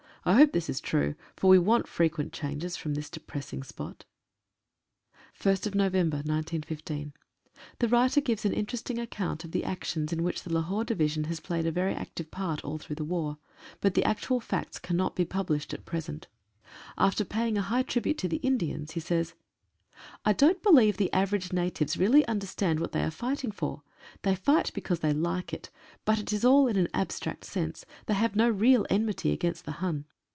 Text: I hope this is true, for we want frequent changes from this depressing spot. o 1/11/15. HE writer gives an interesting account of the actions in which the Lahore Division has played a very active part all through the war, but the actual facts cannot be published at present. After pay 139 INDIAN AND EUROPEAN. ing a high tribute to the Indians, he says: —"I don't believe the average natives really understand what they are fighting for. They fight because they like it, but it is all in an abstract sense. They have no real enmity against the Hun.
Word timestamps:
I 0.23 0.33
hope 0.35 0.51
this 0.51 0.69
is 0.69 0.79
true, 0.79 1.15
for 1.35 1.47
we 1.49 1.57
want 1.57 1.87
frequent 1.87 2.31
changes 2.31 2.77
from 2.77 2.93
this 2.93 3.09
depressing 3.09 3.63
spot. 3.63 4.05
o 5.43 5.43
1/11/15. 5.43 7.13
HE 7.81 7.87
writer 7.87 8.21
gives 8.21 8.45
an 8.45 8.53
interesting 8.53 8.99
account 8.99 9.43
of 9.43 9.51
the 9.51 9.63
actions 9.63 10.13
in 10.13 10.21
which 10.21 10.43
the 10.43 10.53
Lahore 10.53 10.83
Division 10.83 11.23
has 11.23 11.39
played 11.39 11.65
a 11.65 11.71
very 11.71 11.95
active 11.95 12.29
part 12.29 12.63
all 12.63 12.77
through 12.77 12.97
the 12.97 13.03
war, 13.03 13.39
but 13.79 13.95
the 13.95 14.03
actual 14.03 14.39
facts 14.39 14.77
cannot 14.77 15.15
be 15.15 15.25
published 15.25 15.73
at 15.73 15.85
present. 15.85 16.27
After 16.99 17.25
pay 17.25 17.51
139 17.51 17.55
INDIAN 17.55 17.55
AND 17.55 17.55
EUROPEAN. 17.57 17.57
ing 17.57 17.57
a 17.57 17.69
high 17.71 17.81
tribute 17.81 18.17
to 18.19 18.27
the 18.27 18.47
Indians, 18.87 18.91
he 18.91 18.99
says: 18.99 19.33
—"I 20.23 20.33
don't 20.33 20.61
believe 20.61 20.97
the 20.97 21.11
average 21.13 21.51
natives 21.51 21.97
really 21.97 22.27
understand 22.27 22.79
what 22.79 22.91
they 22.91 23.01
are 23.03 23.09
fighting 23.11 23.51
for. 23.51 23.81
They 24.21 24.35
fight 24.35 24.71
because 24.73 24.99
they 24.99 25.13
like 25.13 25.51
it, 25.51 25.71
but 26.05 26.19
it 26.19 26.31
is 26.31 26.45
all 26.45 26.67
in 26.67 26.77
an 26.77 26.87
abstract 26.93 27.45
sense. 27.45 27.85
They 28.05 28.15
have 28.15 28.35
no 28.35 28.49
real 28.49 28.85
enmity 28.89 29.31
against 29.31 29.65
the 29.65 29.73
Hun. 29.73 30.05